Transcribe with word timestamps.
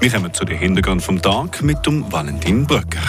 Wir 0.00 0.10
kommen 0.10 0.32
zu 0.32 0.46
den 0.46 0.56
Hintergründen 0.56 1.02
vom 1.02 1.20
Tag 1.20 1.62
mit 1.62 1.84
dem 1.84 2.10
Valentin 2.10 2.66
Bröcker. 2.66 3.02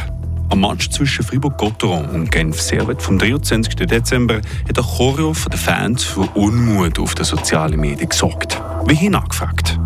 Am 0.50 0.60
Match 0.60 0.90
zwischen 0.90 1.24
Fribourg-Gotteron 1.24 2.10
und 2.10 2.30
Genf-Servet 2.30 3.02
vom 3.02 3.18
23. 3.18 3.76
Dezember 3.78 4.42
hat 4.68 4.76
der 4.76 4.84
Choreo 4.84 5.34
der 5.50 5.58
Fans 5.58 6.04
für 6.04 6.28
Unmut 6.36 7.00
auf 7.00 7.16
den 7.16 7.24
sozialen 7.24 7.80
Medien 7.80 8.10
gesorgt. 8.10 8.62
Wie 8.88 8.96
hin 8.96 9.16
angefragt. 9.16 9.80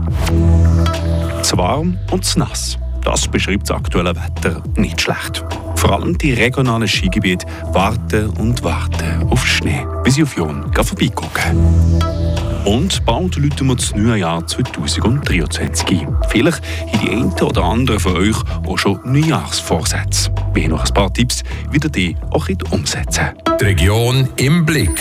Zu 1.43 1.57
warm 1.59 1.99
und 2.09 2.25
zu 2.25 2.39
nass. 2.39 2.79
Das 3.04 3.27
beschreibt 3.27 3.69
das 3.69 3.77
aktuelle 3.77 4.15
Wetter 4.15 4.63
nicht 4.75 4.99
schlecht. 4.99 5.45
Vor 5.75 5.91
allem 5.91 6.17
die 6.17 6.33
regionalen 6.33 6.87
Skigebiete 6.87 7.45
warten 7.71 8.29
und 8.31 8.63
warten 8.63 9.27
auf 9.29 9.45
Schnee, 9.45 9.85
bis 10.03 10.15
sie 10.15 10.23
auf 10.23 10.35
Jon 10.35 10.73
vorbeigucken. 10.73 12.25
Und 12.66 13.05
bald 13.05 13.36
läuten 13.36 13.68
wir 13.68 13.75
das 13.75 13.93
neue 13.95 14.21
Jahr 14.21 14.45
2023 14.45 16.02
ein. 16.02 16.18
Vielleicht 16.29 16.64
haben 16.64 17.00
die 17.00 17.10
einen 17.11 17.32
oder 17.33 17.64
anderen 17.64 18.00
von 18.00 18.18
euch 18.18 18.36
auch 18.65 18.78
schon 18.79 19.00
Neujahrsvorsätze. 19.05 20.33
Wir 20.55 20.64
haben 20.64 20.71
noch 20.71 20.83
ein 20.83 20.93
paar 20.93 21.14
Tipps, 21.14 21.43
wie 21.69 21.78
ihr 21.78 21.89
die 21.89 22.18
auch 22.32 22.50
umsetzen 22.71 23.36
Die 23.61 23.65
Region 23.65 24.29
im 24.38 24.65
Blick. 24.65 25.00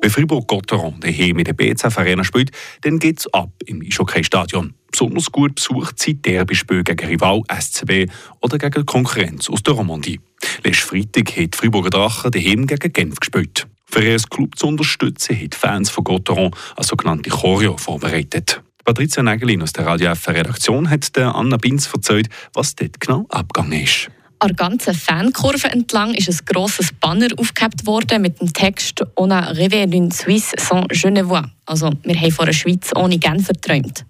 Wenn 0.00 0.10
Fribourg-Gotteron 0.10 0.98
daheim 0.98 1.36
mit 1.36 1.46
der 1.46 1.52
BZF 1.52 1.96
Arena 1.96 2.24
spielt, 2.24 2.50
dann 2.80 2.98
geht 2.98 3.20
es 3.20 3.32
ab 3.32 3.50
im 3.66 3.80
Eishockey-Stadion. 3.80 4.74
Besonders 4.90 5.30
gut 5.30 5.54
besucht 5.54 6.00
sind 6.00 6.26
Derbyspiele 6.26 6.82
gegen 6.82 7.06
Rival 7.06 7.42
SCB 7.48 8.10
oder 8.40 8.58
gegen 8.58 8.84
Konkurrenz 8.84 9.48
aus 9.48 9.62
der 9.62 9.74
Romandie. 9.74 10.18
Letzten 10.64 10.88
Freitag 10.88 11.36
hat 11.36 11.54
Fribourger 11.54 11.90
Drachen 11.90 12.32
daheim 12.32 12.66
gegen 12.66 12.92
Genf 12.92 13.20
gespielt. 13.20 13.68
Für 13.90 14.04
ihren 14.04 14.22
Club 14.22 14.58
zu 14.58 14.66
unterstützen, 14.66 15.34
haben 15.34 15.50
die 15.50 15.56
Fans 15.56 15.88
von 15.90 16.04
Gotteron 16.04 16.50
eine 16.76 16.84
sogenannte 16.84 17.30
Choreo 17.30 17.76
vorbereitet. 17.78 18.62
Patricia 18.84 19.22
Nägelin 19.22 19.62
aus 19.62 19.72
der 19.72 19.86
Radio 19.86 20.10
F-Redaktion 20.10 20.90
hat 20.90 21.16
der 21.16 21.34
Anna 21.34 21.56
Binz 21.56 21.88
erzählt, 21.92 22.28
was 22.52 22.74
dort 22.74 23.00
genau 23.00 23.26
abgegangen 23.30 23.82
ist. 23.82 24.10
An 24.40 24.48
der 24.48 24.56
ganzen 24.56 24.94
Fankurve 24.94 25.68
entlang 25.68 26.14
ist 26.14 26.28
ein 26.28 26.38
grosses 26.46 26.92
Banner 26.92 27.28
aufgehabt 27.38 27.86
worden 27.86 28.22
mit 28.22 28.40
dem 28.40 28.52
Text 28.52 29.02
«On 29.16 29.32
a 29.32 29.52
rêvé 29.52 29.86
d'une 29.86 30.12
Suisse 30.12 30.52
sans 30.58 30.86
Genevois». 30.88 31.44
Also, 31.66 31.90
wir 32.02 32.14
haben 32.14 32.30
von 32.30 32.44
einer 32.44 32.52
Schweiz 32.52 32.90
ohne 32.94 33.18
Genfer 33.18 33.54
geträumt. 33.54 34.04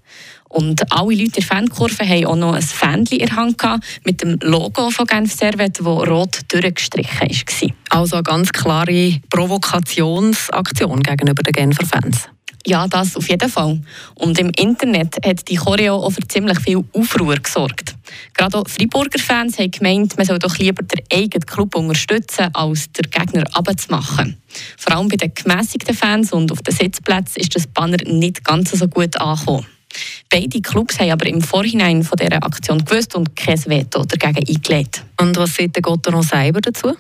Und 0.48 0.90
alle 0.92 1.10
Leute 1.10 1.22
in 1.22 1.30
der 1.32 1.42
Fankurve 1.42 2.08
haben 2.08 2.26
auch 2.26 2.36
noch 2.36 2.54
ein 2.54 2.62
Fähnchen 2.62 3.18
in 3.18 3.26
der 3.26 3.36
Hand 3.36 3.62
mit 4.04 4.22
dem 4.22 4.38
Logo 4.42 4.90
von 4.90 5.06
Genf 5.06 5.32
Servet, 5.32 5.78
das 5.78 5.86
rot 5.86 6.40
durchgestrichen 6.48 7.20
war. 7.20 7.70
Also 7.90 8.16
eine 8.16 8.22
ganz 8.22 8.52
klare 8.52 9.20
Provokationsaktion 9.30 11.02
gegenüber 11.02 11.42
den 11.42 11.52
Genfer 11.52 11.86
Fans. 11.86 12.28
Ja, 12.66 12.86
das 12.86 13.16
auf 13.16 13.28
jeden 13.28 13.48
Fall. 13.48 13.80
Und 14.16 14.38
im 14.38 14.50
Internet 14.50 15.16
hat 15.24 15.48
die 15.48 15.56
Choreo 15.56 15.96
auch 15.96 16.10
für 16.10 16.26
ziemlich 16.26 16.58
viel 16.60 16.84
Aufruhr 16.92 17.36
gesorgt. 17.36 17.94
Gerade 18.34 18.58
auch 18.58 18.68
Freiburger 18.68 19.18
Fans 19.18 19.58
haben 19.58 19.70
gemeint, 19.70 20.16
man 20.16 20.26
soll 20.26 20.38
doch 20.38 20.56
lieber 20.58 20.82
den 20.82 21.02
eigenen 21.10 21.46
Club 21.46 21.74
unterstützen, 21.76 22.48
als 22.52 22.90
den 22.92 23.10
Gegner 23.10 23.44
abzumachen. 23.52 24.36
Vor 24.76 24.96
allem 24.96 25.08
bei 25.08 25.16
den 25.16 25.32
gemässigten 25.32 25.94
Fans 25.94 26.32
und 26.32 26.50
auf 26.52 26.60
den 26.60 26.74
Sitzplätzen 26.74 27.40
ist 27.40 27.54
das 27.54 27.66
Banner 27.66 27.98
nicht 28.04 28.44
ganz 28.44 28.72
so 28.72 28.88
gut 28.88 29.18
angekommen. 29.18 29.66
Beide 30.30 30.60
Clubs 30.60 30.98
haben 30.98 31.10
aber 31.10 31.26
im 31.26 31.40
Vorhinein 31.40 32.02
von 32.02 32.16
dieser 32.16 32.42
Aktion 32.42 32.84
gewusst 32.84 33.14
und 33.14 33.34
kein 33.36 33.58
Veto 33.66 34.04
dagegen 34.04 34.46
eingelegt. 34.46 35.04
Und 35.20 35.36
was 35.36 35.54
sagt 35.54 35.76
der 35.76 35.82
Gotteron 35.82 36.22
selber 36.22 36.60
dazu? 36.60 36.96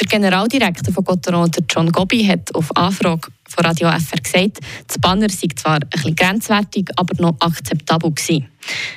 Der 0.00 0.08
Generaldirektor 0.08 0.94
von 0.94 1.04
Gotteron, 1.04 1.50
John 1.68 1.92
Gobi, 1.92 2.24
hat 2.24 2.54
auf 2.54 2.74
Anfrage 2.74 3.28
von 3.46 3.64
Radio 3.66 3.90
FR 3.90 4.18
gesagt, 4.22 4.58
das 4.86 4.98
Banner 4.98 5.28
sei 5.28 5.48
zwar 5.54 5.74
ein 5.74 5.88
bisschen 5.90 6.16
grenzwertig, 6.16 6.88
aber 6.96 7.20
noch 7.20 7.36
akzeptabel 7.40 8.10
gewesen. 8.10 8.46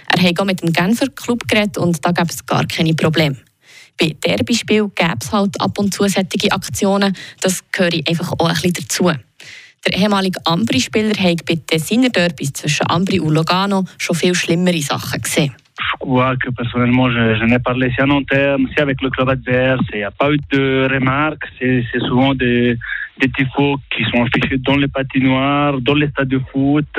Er 0.07 0.21
hat 0.23 0.39
auch 0.39 0.45
mit 0.45 0.61
dem 0.61 0.71
Genfer 0.71 1.09
Club 1.09 1.45
geredet 1.47 1.77
und 1.77 2.03
da 2.05 2.11
gab 2.11 2.29
es 2.29 2.45
gar 2.45 2.65
keine 2.67 2.93
Probleme. 2.93 3.35
Bei 3.99 4.15
Derbyspiel 4.25 4.89
gäbe 4.95 5.17
es 5.21 5.31
halt 5.31 5.59
ab 5.59 5.77
und 5.77 5.93
zu 5.93 6.07
solche 6.07 6.51
Aktionen, 6.51 7.15
das 7.41 7.63
gehöre 7.71 7.99
einfach 8.07 8.31
auch 8.31 8.47
ein 8.47 8.53
bisschen 8.53 8.73
dazu. 8.73 9.11
Der 9.85 9.97
ehemalige 9.99 10.39
Ambri-Spieler 10.45 11.15
hat 11.15 11.45
bei 11.45 11.55
Tessiner 11.55 12.09
Derbys 12.09 12.53
zwischen 12.53 12.89
Ambri 12.89 13.19
und 13.19 13.33
Lugano 13.33 13.83
schon 13.97 14.15
crois 16.03 16.35
que 16.35 16.49
personnellement, 16.51 17.09
je, 17.09 17.35
je 17.39 17.45
n'ai 17.45 17.59
parlé 17.59 17.89
si 17.91 18.01
en 18.01 18.11
interne, 18.11 18.67
si 18.73 18.81
avec 18.81 19.01
le 19.01 19.09
club 19.09 19.29
adverse, 19.29 19.85
il 19.93 19.99
n'y 19.99 20.03
a 20.03 20.11
pas 20.11 20.31
eu 20.31 20.39
de 20.51 20.87
remarques. 20.91 21.45
C'est 21.59 22.03
souvent 22.07 22.33
des, 22.33 22.77
des 23.19 23.29
tifos 23.29 23.77
qui 23.91 24.03
sont 24.09 24.23
affichés 24.25 24.57
dans 24.57 24.75
les 24.75 24.87
patinoires, 24.87 25.79
dans 25.79 25.95
les 25.95 26.09
stades 26.09 26.27
de 26.27 26.41
foot, 26.51 26.93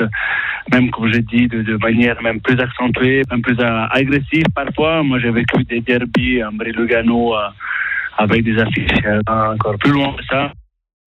même 0.71 0.89
comme 0.91 1.11
je 1.13 1.19
dis, 1.19 1.47
de, 1.47 1.77
manière 1.77 2.21
même 2.21 2.41
plus 2.41 2.59
accentuée, 2.59 3.21
même 3.29 3.41
plus 3.41 3.57
agressive 3.91 4.47
parfois. 4.55 5.03
Moi, 5.03 5.19
j'ai 5.19 5.31
vécu 5.31 5.63
des 5.65 5.81
derbies 5.81 6.43
en 6.43 6.51
Lugano 6.51 7.35
avec 8.17 8.43
des 8.43 8.57
affiches 8.57 9.05
encore 9.27 9.77
plus 9.77 9.91
loin 9.91 10.13
que 10.17 10.25
ça. 10.25 10.51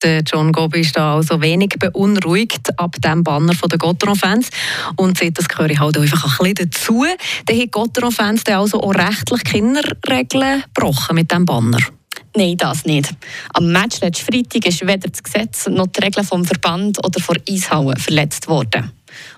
Der 0.03 0.22
John 0.22 0.53
Gobi 0.53 0.82
ist 0.82 0.97
da 0.97 1.16
also 1.16 1.41
wenig 1.41 1.70
beunruhigt 1.70 2.78
ab 2.78 2.94
dem 3.03 3.25
Banner 3.25 3.53
der 3.53 3.78
Gotteron-Fans 3.78 4.48
und 4.94 5.19
sieht, 5.19 5.36
das 5.36 5.48
gehöre 5.48 5.76
halt 5.76 5.98
einfach 5.98 6.38
ein 6.38 6.53
bisschen 6.54 6.70
dazu. 6.70 7.04
Dann 7.47 7.59
haben 7.59 7.70
Gotteron-Fans 7.70 8.47
also 8.47 8.81
auch 8.81 8.94
rechtlich 8.94 9.42
Kinderregeln 9.42 10.62
gebrochen 10.72 11.16
mit 11.16 11.32
diesem 11.32 11.44
Banner. 11.44 11.78
Nein, 12.37 12.56
das 12.56 12.84
nicht. 12.84 13.12
Am 13.54 13.72
Match 13.72 14.00
letzten 14.00 14.32
Freitag 14.32 14.66
ist 14.66 14.87
weder 14.87 15.08
das 15.08 15.20
Gesetz 15.20 15.66
noch 15.66 15.88
die 15.88 16.00
Regeln 16.00 16.25
vom 16.25 16.44
Verband 16.44 17.04
oder 17.04 17.20
von 17.20 17.37
Eishauen 17.48 17.97
verletzt 17.97 18.47
worden. 18.47 18.92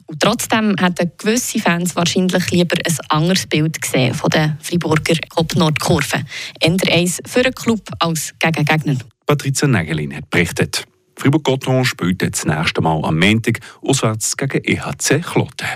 Und 0.04 0.20
trotzdem 0.20 0.76
hätten 0.78 1.10
gewisse 1.16 1.58
Fans 1.58 1.96
wahrscheinlich 1.96 2.50
lieber 2.50 2.76
ein 2.84 2.96
anderes 3.08 3.46
Bild 3.46 3.80
gesehen 3.80 4.12
von 4.12 4.28
der 4.28 4.58
Freiburger 4.60 5.16
Kopf-Nord-Kurve. 5.30 6.24
Eher 6.60 6.92
eins 6.92 7.22
für 7.24 7.40
einen 7.40 7.54
Club 7.54 7.88
als 8.00 8.34
gegen 8.38 8.64
Gegner. 8.66 8.98
Patricia 9.30 9.68
Nägelin 9.68 10.12
hat 10.12 10.28
berichtet. 10.28 10.84
Fribourg-Gotteron 11.14 11.84
spielt 11.84 12.20
das 12.20 12.44
nächste 12.44 12.80
Mal 12.80 13.04
am 13.04 13.16
Montag 13.16 13.60
auswärts 13.80 14.36
gegen 14.36 14.60
EHC 14.64 15.20
Kloten. 15.22 15.68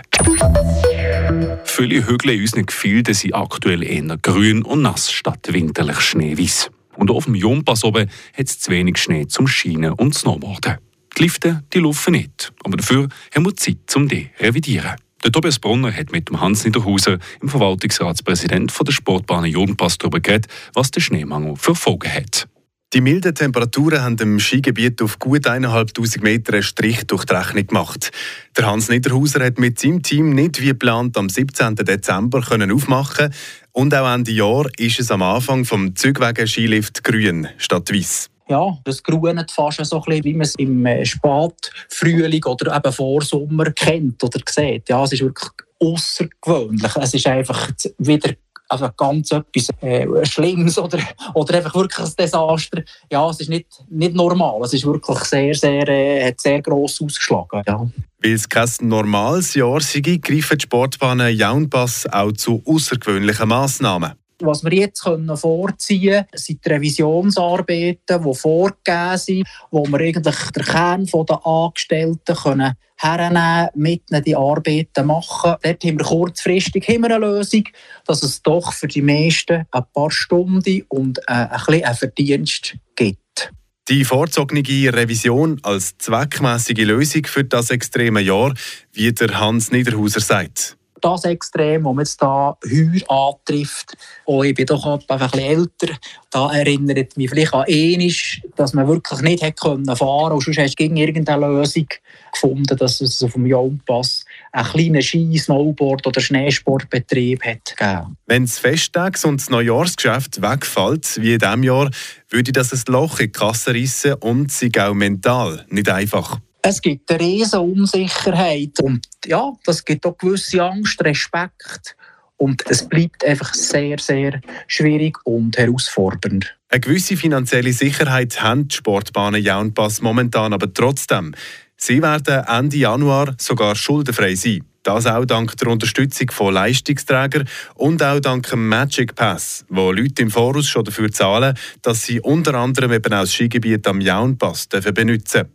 Viele 1.63 2.05
Hügel 2.05 2.31
in 2.31 2.41
unseren 2.41 2.67
Gefilden 2.67 3.15
sind 3.15 3.33
aktuell 3.33 3.85
eher 3.85 4.19
grün 4.21 4.63
und 4.63 4.83
nass 4.83 5.13
statt 5.13 5.47
winterlich 5.53 6.01
schneeweiß. 6.01 6.73
Und 6.97 7.13
auf 7.13 7.27
dem 7.27 7.37
Jumpass 7.37 7.85
oben 7.85 8.11
hat 8.37 8.47
es 8.47 8.59
zu 8.59 8.73
wenig 8.73 8.99
Schnee 8.99 9.29
zum 9.29 9.47
Schienen 9.47 9.93
und 9.93 10.17
Snowboarden. 10.17 10.79
Die 11.17 11.23
Lifte 11.23 11.63
die 11.73 11.79
laufen 11.79 12.15
nicht, 12.15 12.53
aber 12.65 12.77
dafür 12.77 13.09
haben 13.33 13.45
wir 13.45 13.55
Zeit, 13.55 13.95
um 13.95 14.09
die 14.09 14.31
zu 14.37 14.45
revidieren. 14.45 14.97
Der 15.23 15.31
Tobias 15.31 15.61
Brunner 15.61 15.93
hat 15.93 16.11
mit 16.11 16.29
dem 16.29 16.41
Hans 16.41 16.65
Niederhauser, 16.65 17.19
dem 17.41 17.49
Verwaltungsratspräsident 17.49 18.75
der 18.85 18.93
Sportbahn 18.93 19.45
Judenpass, 19.45 19.97
darüber 19.97 20.19
geredet, 20.19 20.49
was 20.73 20.91
der 20.91 21.03
Schneemangel 21.03 21.55
für 21.55 21.77
Folgen 21.77 22.13
hat. 22.13 22.49
Die 22.95 23.01
milden 23.01 23.35
Temperaturen 23.35 24.03
haben 24.03 24.17
dem 24.17 24.39
Skigebiet 24.39 25.03
auf 25.03 25.19
gut 25.19 25.49
1'500 25.49 26.23
Meter 26.23 26.53
einen 26.53 26.63
Strich 26.63 27.05
durch 27.09 27.25
die 27.25 27.35
Rechnung 27.35 27.67
gemacht. 27.67 28.13
Der 28.57 28.67
Hans 28.67 28.89
Niederhauser 28.89 29.45
hat 29.45 29.59
mit 29.59 29.81
seinem 29.81 30.05
Team 30.05 30.31
nicht 30.31 30.61
wie 30.61 30.69
geplant 30.69 31.17
am 31.17 31.29
17. 31.29 31.75
Dezember 31.75 32.41
können 32.41 32.71
aufmachen 32.71 33.35
und 33.73 33.93
auch 33.93 34.15
Ende 34.15 34.31
Jahr 34.31 34.67
ist 34.79 35.01
es 35.01 35.11
am 35.11 35.23
Anfang 35.23 35.65
vom 35.65 35.97
Zugwegen 35.97 36.47
Skilift 36.47 37.03
grün 37.03 37.49
statt 37.59 37.93
weiß 37.93 38.31
ja, 38.47 38.79
das 38.85 39.03
grunet 39.03 39.51
fast 39.51 39.85
so 39.85 39.97
ein 39.97 40.03
bisschen, 40.03 40.25
wie 40.25 40.33
man 40.35 40.43
es 40.43 40.55
im 40.57 40.85
äh, 40.85 41.05
Spätfrühling 41.05 42.45
oder 42.45 42.77
eben 42.77 42.93
Vorsommer 42.93 43.73
kennt 43.73 44.23
oder 44.23 44.39
sieht. 44.47 44.89
Ja, 44.91 45.03
es 45.03 45.13
ist 45.13 45.23
wirklich 45.23 45.51
außergewöhnlich. 45.81 46.97
Es 46.97 47.15
ist 47.15 47.27
einfach 47.27 47.71
wieder 47.99 48.35
also 48.75 48.91
ganz 48.97 49.31
etwas 49.31 49.69
äh, 49.81 50.07
Schlimmes 50.27 50.79
oder, 50.79 50.99
oder 51.35 51.55
einfach 51.55 51.75
wirklich 51.75 51.99
ein 51.99 52.13
Desaster. 52.19 52.83
Ja, 53.11 53.29
es 53.31 53.41
ist 53.41 53.49
nicht, 53.49 53.67
nicht 53.89 54.15
normal. 54.15 54.61
Es 54.63 54.75
ist 54.75 54.85
wirklich 54.85 55.19
sehr, 55.21 55.55
sehr, 55.55 55.89
äh, 55.89 56.29
hat 56.29 56.41
sehr 56.41 56.61
gross 56.61 57.01
ausgeschlagen. 57.01 57.63
Ja. 57.67 57.87
Weil 58.23 58.33
es 58.33 58.49
kein 58.49 58.69
normales 58.81 59.55
Jahr 59.55 59.81
sei, 59.81 60.01
greifen 60.01 60.59
die 60.59 60.63
Sportbahnen 60.63 61.37
Jaunpass 61.37 62.07
auch 62.11 62.33
zu 62.33 62.63
außergewöhnlichen 62.67 63.49
Massnahmen. 63.49 64.13
Was 64.41 64.65
wir 64.65 64.73
jetzt 64.73 65.03
können 65.03 65.37
vorziehen 65.37 66.25
können, 66.25 66.27
sind 66.35 66.65
die 66.65 66.69
Revisionsarbeiten, 66.69 68.23
die 68.23 68.35
vorgegeben 68.35 69.19
sind, 69.19 69.49
wo 69.71 69.85
wir 69.87 70.01
eigentlich 70.01 70.51
den 70.51 70.65
Kern 70.65 71.07
der 71.07 71.47
Angestellten 71.47 72.35
können 72.35 72.75
hernehmen, 72.97 73.69
mit 73.75 74.03
ihnen 74.11 74.25
die 74.25 74.37
Arbeiten 74.37 75.07
machen. 75.07 75.57
Dort 75.63 75.85
haben 75.85 75.99
wir 75.99 76.07
kurzfristig 76.07 76.89
haben 76.89 77.03
wir 77.03 77.15
eine 77.15 77.27
Lösung, 77.27 77.65
dass 78.07 78.23
es 78.23 78.43
doch 78.43 78.73
für 78.73 78.87
die 78.87 79.03
meisten 79.03 79.65
ein 79.71 79.85
paar 79.93 80.11
Stunden 80.11 80.83
und 80.89 81.19
äh, 81.19 81.33
ein 81.33 81.51
bisschen 81.51 81.85
einen 81.85 81.97
Verdienst 81.97 82.77
gibt. 82.97 83.53
Die 83.89 84.05
vorzogene 84.05 84.63
Revision 84.63 85.61
als 85.63 85.99
zweckmäßige 85.99 86.85
Lösung 86.85 87.27
für 87.27 87.45
das 87.45 87.71
extreme 87.71 88.21
Jahr, 88.21 88.55
wie 88.93 89.13
der 89.13 89.39
Hans 89.39 89.71
Niederhauser 89.71 90.21
sagt 90.21 90.79
das 91.05 91.25
Extrem, 91.25 91.85
das 91.85 91.95
man 91.95 91.99
jetzt 91.99 92.21
hier 92.21 93.03
heuer 93.09 93.11
antrifft. 93.11 93.97
Und 94.25 94.35
oh, 94.35 94.43
ich 94.43 94.55
bin 94.55 94.67
doch 94.67 94.87
einfach 94.87 95.21
ein 95.21 95.31
bisschen 95.31 95.47
älter. 95.47 95.95
Da 96.31 96.53
erinnert 96.53 97.17
mich 97.17 97.31
vielleicht 97.31 97.55
an 97.55 97.65
einiges, 97.69 98.39
dass 98.57 98.73
man 98.73 98.89
wirklich 98.89 99.21
nicht 99.21 99.43
hätte 99.43 99.63
fahren 99.63 99.85
können. 99.85 100.33
Und 100.33 100.43
sonst 100.43 100.59
hast 100.59 100.73
du 100.73 100.77
gegen 100.77 100.97
irgendeine 100.97 101.47
Lösung 101.47 101.87
gefunden, 102.33 102.77
dass 102.77 103.01
es 103.01 103.23
auf 103.23 103.35
dem 103.35 103.47
Jaumpass 103.47 104.25
einen 104.53 104.67
kleinen 104.67 105.03
Ski-, 105.03 105.39
Snowboard- 105.39 106.07
oder 106.07 106.21
Schneesportbetrieb 106.21 107.45
hat 107.45 107.77
gegeben. 107.77 108.17
Wenn 108.27 108.45
das 108.45 108.59
Festtags- 108.59 109.25
und 109.25 109.41
das 109.41 109.51
Neujahrsgeschäft 109.51 110.41
wegfällt, 110.43 111.21
wie 111.21 111.35
in 111.35 111.39
diesem 111.39 111.63
Jahr, 111.63 111.91
würde 112.31 112.53
das 112.53 112.73
ein 112.73 112.93
Loch 112.93 113.21
in 113.21 113.27
die 113.27 113.33
Kasse 113.33 113.75
reissen 113.75 114.15
und 114.15 114.51
sei 114.51 114.71
auch 114.79 114.95
mental 114.95 115.67
nicht 115.69 115.89
einfach. 115.89 116.39
Es 116.67 116.81
gibt 116.81 117.11
eine 117.11 117.21
riesige 117.21 117.61
Unsicherheit 117.61 118.81
und 118.81 119.07
ja, 119.27 119.53
das 119.67 119.85
gibt 119.85 120.07
auch 120.07 120.17
gewisse 120.17 120.63
Angst, 120.63 120.99
Respekt 121.05 121.95
und 122.39 122.63
es 122.71 122.89
bleibt 122.89 123.23
einfach 123.23 123.53
sehr, 123.53 123.99
sehr 123.99 124.41
schwierig 124.67 125.19
und 125.25 125.59
herausfordernd. 125.59 126.57
Eine 126.71 126.81
gewisse 126.81 127.19
finanzielle 127.19 127.75
Sicherheit 127.75 128.41
haben 128.41 128.69
die 128.69 128.77
Sportbahnen 128.77 129.43
Jaunpass 129.43 130.01
momentan 130.01 130.55
aber 130.55 130.73
trotzdem. 130.73 131.35
Sie 131.77 132.01
werden 132.01 132.43
Ende 132.47 132.79
Januar 132.79 133.35
sogar 133.37 133.77
schuldenfrei 133.77 134.35
sein. 134.35 134.65
Das 134.85 135.07
auch 135.07 135.27
dank 135.27 135.55
der 135.59 135.69
Unterstützung 135.69 136.31
von 136.31 136.55
Leistungsträgern 136.55 137.47
und 137.75 138.03
auch 138.03 138.21
dank 138.21 138.49
dem 138.49 138.71
Magic 138.71 139.15
Pass, 139.15 139.67
wo 139.69 139.93
Leute 139.93 140.23
im 140.23 140.31
Voraus 140.31 140.67
schon 140.67 140.85
dafür 140.85 141.13
zahlen, 141.13 141.59
dass 141.83 142.05
sie 142.05 142.21
unter 142.21 142.55
anderem 142.55 142.93
eben 142.93 143.13
auch 143.13 143.21
das 143.21 143.35
Skigebiet 143.35 143.87
am 143.87 144.01
Jaunpass 144.01 144.67
benutzen 144.67 145.43
dürfen. 145.43 145.53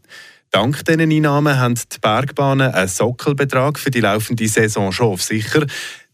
Dank 0.51 0.84
diesen 0.84 1.12
Einnahmen 1.12 1.60
haben 1.60 1.75
die 1.75 2.00
Bergbahnen 2.01 2.72
einen 2.72 2.88
Sockelbetrag 2.88 3.78
für 3.78 3.92
die 3.92 4.00
laufende 4.00 4.48
Saison 4.48 4.92
schon 4.92 5.13
auf 5.13 5.22
sicher. 5.22 5.66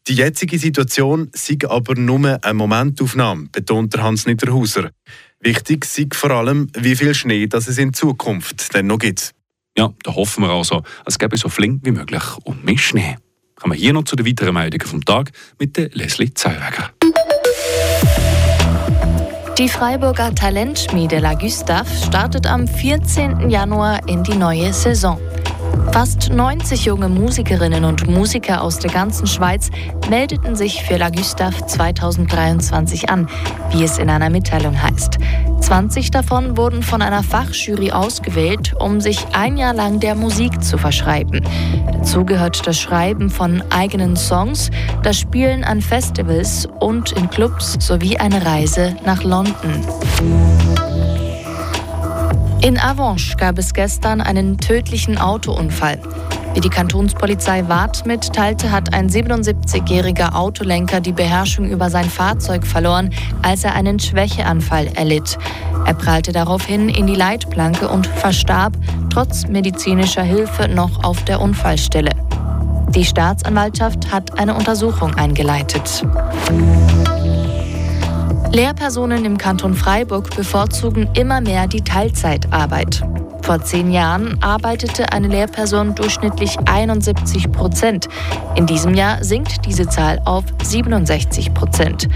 Die 0.08 0.16
jetzige 0.16 0.60
Situation 0.60 1.30
sei 1.34 1.58
aber 1.68 1.96
nur 1.96 2.38
eine 2.44 2.54
Momentaufnahme, 2.54 3.48
betont 3.52 3.98
Hans 3.98 4.26
Niederhauser. 4.26 4.92
Wichtig 5.40 5.86
sei 5.86 6.08
vor 6.14 6.32
allem, 6.32 6.68
wie 6.78 6.96
viel 6.96 7.14
Schnee 7.14 7.48
das 7.48 7.68
es 7.68 7.78
in 7.78 7.94
Zukunft 7.94 8.74
denn 8.74 8.88
noch 8.88 9.00
gibt. 9.00 9.32
Ja, 9.78 9.94
da 10.04 10.14
hoffen 10.14 10.44
wir 10.44 10.50
also, 10.50 10.84
es 11.06 11.18
gäbe 11.18 11.38
so 11.38 11.50
flink 11.50 11.86
wie 11.86 11.92
möglich 11.92 12.24
und 12.44 12.66
mehr 12.66 12.78
Schnee. 12.78 13.18
Kommen 13.56 13.74
wir 13.74 13.80
hier 13.80 13.94
noch 13.94 14.04
zu 14.04 14.16
den 14.16 14.26
weiteren 14.26 14.54
Meldungen 14.54 14.88
vom 14.88 15.04
Tag 15.06 15.31
mit 15.60 15.78
der 15.78 15.90
Leslie 15.90 16.34
Zellweger. 16.34 16.92
Die 19.57 19.69
Freiburger 19.69 20.36
Talentschmiede 20.36 21.19
La 21.19 21.34
Gustave 21.34 21.90
startet 21.90 22.46
am 22.46 22.68
14. 22.68 23.50
Januar 23.50 24.06
in 24.06 24.22
die 24.22 24.36
neue 24.36 24.74
Saison. 24.74 25.18
Fast 25.92 26.30
90 26.31 26.86
junge 26.86 27.10
Musikerinnen 27.10 27.86
und 27.86 28.07
Musiker 28.07 28.62
aus 28.62 28.80
der 28.80 28.92
ganzen 28.92 29.27
Schweiz 29.27 29.69
meldeten 30.10 30.56
sich 30.56 30.83
für 30.83 30.98
La 30.98 31.10
Gustave 31.10 31.66
2023 31.66 33.10
an, 33.10 33.27
wie 33.72 33.83
es 33.83 33.98
in 33.98 34.10
einer 34.10 34.30
Mitteilung 34.30 34.81
heißt. 34.81 35.18
20 35.62 36.12
davon 36.12 36.57
wurden 36.57 36.83
von 36.83 37.01
einer 37.01 37.24
Fachjury 37.24 37.92
ausgewählt, 37.92 38.74
um 38.80 39.01
sich 39.01 39.25
ein 39.33 39.57
Jahr 39.57 39.74
lang 39.74 40.00
der 40.00 40.16
Musik 40.16 40.63
zu 40.63 40.77
verschreiben. 40.77 41.42
Dazu 41.92 42.24
gehört 42.25 42.68
das 42.68 42.80
Schreiben 42.80 43.30
von 43.30 43.63
eigenen 43.71 44.16
Songs, 44.16 44.69
das 45.01 45.18
Spielen 45.18 45.63
an 45.63 45.81
Festivals 45.81 46.68
und 46.80 47.13
in 47.13 47.30
Clubs 47.30 47.78
sowie 47.80 48.18
eine 48.18 48.45
Reise 48.45 48.95
nach 49.06 49.24
London. 49.24 49.83
In 52.66 52.80
Avanche 52.80 53.36
gab 53.38 53.60
es 53.60 53.76
gestern 53.76 54.22
einen 54.22 54.58
tödlichen 54.58 55.20
Autounfall. 55.20 56.00
Wie 56.56 56.62
die 56.62 56.70
Kantonspolizei 56.70 57.70
Waadt 57.70 58.08
mitteilte, 58.08 58.72
hat 58.72 58.92
ein 58.92 59.08
77-jähriger 59.08 60.34
Autolenker 60.34 61.00
die 61.00 61.12
Beherrschung 61.12 61.70
über 61.70 61.92
sein 61.92 62.10
Fahrzeug 62.10 62.66
verloren, 62.66 63.14
als 63.44 63.66
er 63.66 63.76
einen 63.76 64.00
Schwächeanfall 64.00 64.88
erlitt. 64.96 65.38
Er 65.86 65.94
prallte 65.94 66.32
daraufhin 66.32 66.90
in 66.90 67.06
die 67.06 67.14
Leitplanke 67.14 67.88
und 67.88 68.08
verstarb 68.08 68.74
trotz 69.12 69.46
medizinischer 69.46 70.24
Hilfe 70.24 70.68
noch 70.68 71.04
auf 71.04 71.24
der 71.24 71.42
Unfallstelle. 71.42 72.14
Die 72.96 73.06
Staatsanwaltschaft 73.06 74.12
hat 74.12 74.40
eine 74.40 74.56
Untersuchung 74.56 75.14
eingeleitet. 75.14 76.04
Lehrpersonen 78.56 79.25
im 79.25 79.38
Kanton 79.38 79.74
Freiburg 79.74 80.34
bevorzugen 80.34 81.10
immer 81.13 81.42
mehr 81.42 81.68
die 81.68 81.81
Teilzeitarbeit. 81.81 83.04
Vor 83.42 83.62
zehn 83.62 83.92
Jahren 83.92 84.42
arbeitete 84.42 85.12
eine 85.12 85.28
Lehrperson 85.28 85.94
durchschnittlich 85.94 86.57
71 86.63 87.52
Prozent. 87.52 88.07
In 88.56 88.66
diesem 88.66 88.94
Jahr 88.94 89.22
sinkt 89.25 89.66
diese 89.66 89.90
Zahl 89.90 90.22
auf 90.24 90.46
67 90.63 91.54
Prozent. 91.54 92.07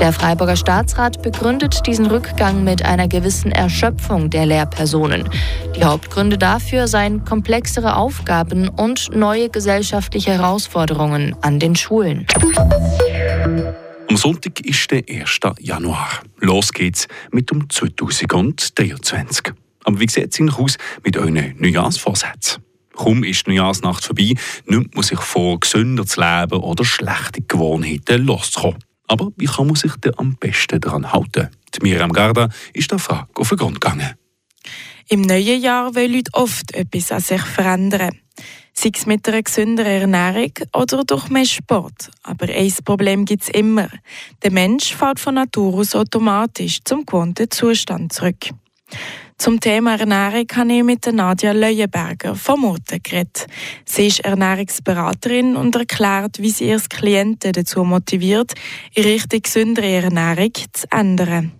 Der 0.00 0.12
Freiburger 0.12 0.56
Staatsrat 0.56 1.22
begründet 1.22 1.86
diesen 1.86 2.06
Rückgang 2.06 2.64
mit 2.64 2.84
einer 2.84 3.06
gewissen 3.06 3.52
Erschöpfung 3.52 4.28
der 4.28 4.44
Lehrpersonen. 4.44 5.28
Die 5.76 5.84
Hauptgründe 5.84 6.36
dafür 6.36 6.88
seien 6.88 7.24
komplexere 7.24 7.94
Aufgaben 7.94 8.68
und 8.68 9.14
neue 9.14 9.50
gesellschaftliche 9.50 10.32
Herausforderungen 10.32 11.36
an 11.42 11.60
den 11.60 11.76
Schulen. 11.76 12.26
Am 14.08 14.16
Sonntag 14.16 14.60
ist 14.60 14.90
der 14.92 15.02
1. 15.08 15.40
Januar. 15.58 16.22
Los 16.38 16.72
geht's 16.72 17.08
mit 17.32 17.50
dem 17.50 17.68
2023. 17.68 19.52
Aber 19.82 19.98
wie 19.98 20.08
sieht 20.08 20.32
es 20.32 20.40
eigentlich 20.40 20.58
aus 20.58 20.78
mit 21.04 21.16
euren 21.16 21.54
Neujahrsvorsätzen? 21.58 22.62
Kaum 22.94 23.24
ist 23.24 23.46
die 23.46 23.50
Neujahrsnacht 23.50 24.04
vorbei, 24.04 24.34
nimmt 24.66 24.94
man 24.94 25.02
sich 25.02 25.18
vor, 25.18 25.58
gesünder 25.58 26.06
zu 26.06 26.20
leben 26.20 26.60
oder 26.60 26.84
schlechte 26.84 27.42
Gewohnheiten 27.42 28.24
loszukommen. 28.24 28.78
Aber 29.08 29.32
wie 29.36 29.46
kann 29.46 29.66
man 29.66 29.76
sich 29.76 29.94
denn 29.96 30.16
am 30.18 30.36
besten 30.36 30.80
daran 30.80 31.12
halten? 31.12 31.50
Die 31.74 31.82
Miriam 31.82 32.12
Garda 32.12 32.48
ist 32.72 32.90
der 32.92 33.00
Frage 33.00 33.28
auf 33.34 33.48
den 33.48 33.58
Grund 33.58 33.80
gegangen. 33.80 34.14
Im 35.08 35.22
neuen 35.22 35.60
Jahr 35.60 35.94
wollen 35.94 36.12
Leute 36.12 36.32
oft 36.32 36.72
etwas 36.74 37.10
an 37.10 37.20
sich 37.20 37.42
verändern 37.42 38.16
sei 38.86 38.92
es 38.94 39.06
mit 39.06 39.28
einer 39.28 39.42
gesünderen 39.42 40.12
Ernährung 40.12 40.52
oder 40.72 41.02
durch 41.02 41.28
mehr 41.28 41.44
Sport. 41.44 42.08
Aber 42.22 42.46
ein 42.48 42.72
Problem 42.84 43.24
gibt 43.24 43.42
es 43.42 43.48
immer. 43.48 43.88
Der 44.44 44.52
Mensch 44.52 44.94
fällt 44.94 45.18
von 45.18 45.34
Natur 45.34 45.74
aus 45.74 45.96
automatisch 45.96 46.78
zum 46.84 47.04
gewohnten 47.04 47.50
Zustand 47.50 48.12
zurück. 48.12 48.50
Zum 49.38 49.58
Thema 49.58 49.98
Ernährung 49.98 50.46
habe 50.54 50.72
ich 50.72 50.84
mit 50.84 51.04
Nadja 51.12 51.50
Leuenberger 51.50 52.36
vom 52.36 52.60
Murten 52.60 53.02
geredet. 53.02 53.48
Sie 53.84 54.06
ist 54.06 54.20
Ernährungsberaterin 54.20 55.56
und 55.56 55.74
erklärt, 55.74 56.38
wie 56.38 56.50
sie 56.50 56.68
ihre 56.68 56.80
Klienten 56.80 57.52
dazu 57.52 57.82
motiviert, 57.82 58.54
in 58.94 59.02
Richtung 59.02 59.42
gesündere 59.42 59.90
Ernährung 59.90 60.52
zu 60.72 60.86
ändern. 60.92 61.52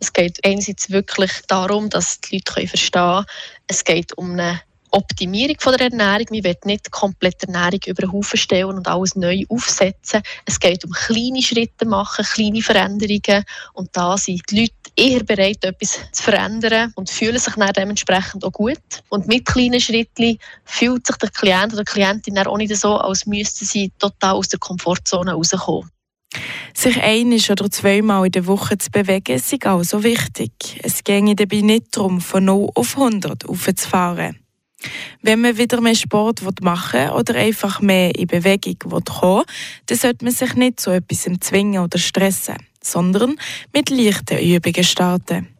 Es 0.00 0.12
geht 0.12 0.44
einerseits 0.44 0.90
wirklich 0.90 1.30
darum, 1.46 1.88
dass 1.88 2.20
die 2.20 2.42
Leute 2.56 2.66
verstehen 2.66 3.00
können, 3.00 3.26
es 3.68 3.84
geht 3.84 4.18
um 4.18 4.32
eine 4.32 4.60
Optimierung 4.94 5.56
von 5.58 5.76
der 5.76 5.90
Ernährung. 5.90 6.26
Wir 6.30 6.44
wollen 6.44 6.56
nicht 6.64 6.90
komplett 6.92 7.42
Ernährung 7.42 7.80
über 7.86 8.02
den 8.02 8.12
Haufen 8.12 8.38
stellen 8.38 8.76
und 8.76 8.86
alles 8.86 9.16
neu 9.16 9.42
aufsetzen. 9.48 10.22
Es 10.44 10.60
geht 10.60 10.84
um 10.84 10.92
kleine 10.92 11.42
Schritte 11.42 11.84
machen, 11.84 12.24
kleine 12.24 12.62
Veränderungen. 12.62 13.44
Und 13.72 13.88
da 13.92 14.16
sind 14.16 14.42
die 14.50 14.60
Leute 14.60 14.72
eher 14.94 15.24
bereit, 15.24 15.64
etwas 15.64 15.98
zu 16.12 16.22
verändern 16.22 16.92
und 16.94 17.10
fühlen 17.10 17.38
sich 17.38 17.54
dann 17.54 17.72
dementsprechend 17.72 18.44
auch 18.44 18.52
gut. 18.52 18.78
Und 19.08 19.26
mit 19.26 19.46
kleinen 19.46 19.80
Schritten 19.80 20.38
fühlt 20.64 21.06
sich 21.08 21.16
der 21.16 21.30
Klient 21.30 21.72
oder 21.72 21.82
die 21.82 21.92
Klientin 21.92 22.38
auch 22.38 22.56
nicht 22.56 22.76
so, 22.76 22.96
als 22.96 23.26
müssten 23.26 23.64
sie 23.64 23.90
total 23.98 24.34
aus 24.34 24.48
der 24.48 24.60
Komfortzone 24.60 25.32
rauskommen. 25.32 25.90
Sich 26.72 27.02
einisch 27.02 27.50
oder 27.50 27.68
zweimal 27.70 28.26
in 28.26 28.32
der 28.32 28.46
Woche 28.46 28.78
zu 28.78 28.90
bewegen, 28.90 29.34
ist 29.34 29.66
also 29.66 30.04
wichtig. 30.04 30.52
Es 30.82 31.02
ginge 31.02 31.34
dabei 31.34 31.62
nicht 31.62 31.96
darum, 31.96 32.20
von 32.20 32.44
0 32.44 32.70
auf 32.74 32.96
100 32.96 33.48
aufzufahren. 33.48 34.43
Wenn 35.22 35.40
man 35.40 35.56
wieder 35.56 35.80
mehr 35.80 35.94
Sport 35.94 36.42
machen 36.62 37.00
will 37.00 37.10
oder 37.10 37.34
einfach 37.36 37.80
mehr 37.80 38.14
in 38.14 38.26
Bewegung 38.26 38.78
kommen 38.78 39.04
will, 39.06 39.44
dann 39.86 39.98
sollte 39.98 40.24
man 40.24 40.34
sich 40.34 40.54
nicht 40.54 40.80
zu 40.80 40.90
etwas 40.90 41.28
zwingen 41.40 41.82
oder 41.82 41.98
stressen, 41.98 42.56
sondern 42.82 43.36
mit 43.72 43.90
leichten 43.90 44.38
Übungen 44.38 44.84
starten 44.84 45.53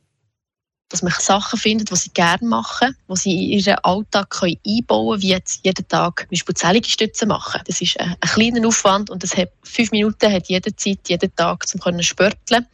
dass 0.88 1.02
man 1.02 1.12
Sachen 1.18 1.58
findet, 1.58 1.90
die 1.90 1.96
sie 1.96 2.10
gerne 2.10 2.46
machen, 2.46 2.96
die 3.08 3.16
sie 3.16 3.52
in 3.52 3.58
ihren 3.58 3.78
Alltag 3.82 4.30
können 4.30 4.56
einbauen 4.66 5.10
können, 5.10 5.22
wie 5.22 5.28
jetzt 5.28 5.64
jeden 5.64 5.88
Tag 5.88 6.20
zum 6.20 6.28
Beispiel 6.30 7.26
machen. 7.26 7.60
Das 7.66 7.80
ist 7.80 7.98
ein, 7.98 8.14
ein 8.20 8.28
kleiner 8.28 8.66
Aufwand 8.66 9.10
und 9.10 9.22
das 9.22 9.36
hat 9.36 9.50
fünf 9.62 9.90
Minuten 9.90 10.32
hat 10.32 10.48
jede 10.48 10.74
Zeit, 10.76 11.00
jeden 11.08 11.34
Tag, 11.34 11.64
um 11.74 11.80
zu 11.80 12.02
spörteln. 12.02 12.66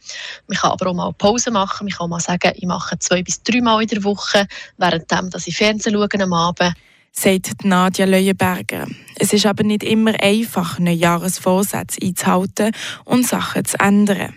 Man 0.47 0.57
kann 0.57 0.71
aber 0.71 0.87
auch 0.87 0.93
mal 0.93 1.13
Pause 1.13 1.51
machen. 1.51 1.85
Man 1.85 1.93
kann 1.93 2.05
auch 2.05 2.09
mal 2.09 2.19
sagen, 2.19 2.51
ich 2.55 2.65
mache 2.65 2.99
zwei 2.99 3.23
bis 3.23 3.41
drei 3.43 3.61
Mal 3.61 3.81
in 3.81 3.87
der 3.87 4.03
Woche, 4.03 4.47
währenddem, 4.77 5.29
dass 5.29 5.47
ich 5.47 5.57
Fernsehen 5.57 5.93
schaue 5.93 6.21
am 6.21 6.33
Abend 6.33 6.73
sagt 7.13 7.65
Nadja 7.65 8.05
Leuenberger. 8.05 8.87
Es 9.17 9.33
ist 9.33 9.45
aber 9.45 9.63
nicht 9.63 9.83
immer 9.83 10.13
einfach, 10.21 10.79
einen 10.79 10.97
Jahresvorsatz 10.97 11.97
einzuhalten 12.01 12.71
und 13.03 13.27
Sachen 13.27 13.65
zu 13.65 13.77
ändern. 13.79 14.33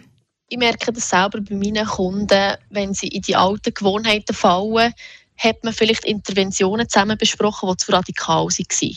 Ich 0.49 0.59
merke 0.59 0.93
das 0.93 1.09
selber 1.09 1.41
bei 1.41 1.55
meinen 1.55 1.87
Kunden, 1.87 2.57
wenn 2.71 2.93
sie 2.93 3.09
in 3.09 3.23
die 3.23 3.35
alten 3.35 3.73
Gewohnheiten 3.73 4.35
fallen, 4.35 4.93
hat 5.39 5.65
man 5.65 5.73
vielleicht 5.73 6.05
Interventionen 6.05 6.89
zusammen 6.89 7.19
besprochen, 7.19 7.69
die 7.71 7.77
zu 7.79 7.93
radikal 7.93 8.47
waren. 8.47 8.97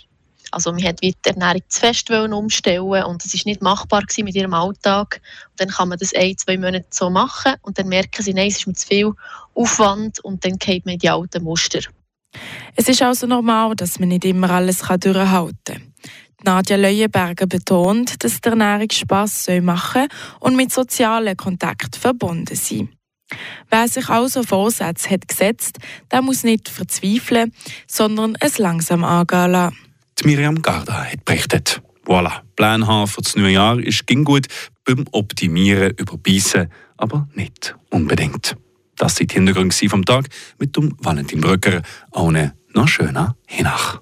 Also 0.51 0.71
man 0.71 0.83
hat 0.83 1.01
die 1.01 1.13
Ernährung 1.25 1.61
zu 1.67 1.79
fest 1.79 2.09
umstellen 2.09 3.03
und 3.03 3.25
es 3.25 3.33
war 3.33 3.41
nicht 3.45 3.61
machbar 3.61 4.03
mit 4.19 4.35
ihrem 4.35 4.53
Alltag. 4.53 5.21
Und 5.51 5.59
dann 5.59 5.69
kann 5.69 5.89
man 5.89 5.97
das 5.97 6.13
ein, 6.13 6.37
zwei 6.37 6.57
Monate 6.57 6.87
so 6.89 7.09
machen 7.09 7.55
und 7.61 7.77
dann 7.77 7.87
merken 7.87 8.23
sie, 8.23 8.33
nein, 8.33 8.47
es 8.47 8.57
ist 8.57 8.67
mit 8.67 8.79
zu 8.79 8.87
viel 8.87 9.11
Aufwand 9.55 10.19
und 10.21 10.45
dann 10.45 10.57
geht 10.57 10.85
man 10.85 10.93
in 10.93 10.99
die 10.99 11.09
alten 11.09 11.43
Muster. 11.43 11.79
Es 12.75 12.87
ist 12.87 13.01
also 13.01 13.25
normal, 13.25 13.75
dass 13.75 13.99
man 13.99 14.09
nicht 14.09 14.25
immer 14.25 14.49
alles 14.49 14.79
durchhalten 14.79 15.57
kann. 15.65 15.93
Nadja 16.43 16.77
Leuenberger 16.77 17.47
betont, 17.47 18.23
dass 18.23 18.41
die 18.41 18.49
Ernährung 18.49 18.89
Spass 18.91 19.47
machen 19.61 20.07
soll 20.09 20.39
und 20.39 20.55
mit 20.55 20.71
sozialen 20.71 21.35
Kontakten 21.35 21.99
verbunden 21.99 22.55
sein. 22.55 22.89
Wer 23.69 23.87
sich 23.87 24.07
also 24.09 24.43
Vorsätze 24.43 25.09
hat 25.09 25.27
gesetzt, 25.27 25.79
der 26.11 26.21
muss 26.21 26.43
nicht 26.43 26.69
verzweifeln, 26.69 27.51
sondern 27.87 28.37
es 28.39 28.57
langsam 28.57 29.03
angehen 29.03 29.51
lassen. 29.51 29.77
Miriam 30.23 30.61
Garda 30.61 31.05
hat 31.05 31.25
berichtet. 31.25 31.81
Voilà, 32.05 32.41
Plan 32.55 32.87
haben 32.87 33.07
für 33.07 33.21
das 33.21 33.35
neue 33.35 33.53
Jahr 33.53 33.79
ist 33.79 34.07
ging 34.07 34.23
gut, 34.23 34.47
beim 34.85 35.05
Optimieren 35.11 35.93
überbeissen, 35.97 36.71
aber 36.95 37.27
nicht 37.33 37.75
unbedingt. 37.89 38.55
Das 38.95 39.15
sind 39.15 39.31
die 39.31 39.35
Hintergründe 39.35 39.75
vom 39.89 40.05
Tag 40.05 40.27
mit 40.57 40.75
dem 40.77 40.95
Valentin 40.99 41.41
Bröcker. 41.41 41.81
Ohne 42.13 42.53
noch 42.73 42.87
schöner 42.87 43.35
Hinach. 43.45 44.01